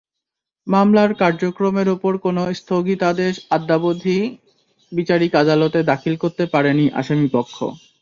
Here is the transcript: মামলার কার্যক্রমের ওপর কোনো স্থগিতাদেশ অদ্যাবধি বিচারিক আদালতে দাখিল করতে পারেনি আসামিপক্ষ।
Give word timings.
মামলার 0.67 1.11
কার্যক্রমের 1.21 1.87
ওপর 1.95 2.13
কোনো 2.25 2.41
স্থগিতাদেশ 2.59 3.33
অদ্যাবধি 3.51 4.19
বিচারিক 4.91 5.31
আদালতে 5.43 5.79
দাখিল 5.91 6.15
করতে 6.23 6.43
পারেনি 6.53 6.85
আসামিপক্ষ। 6.99 7.55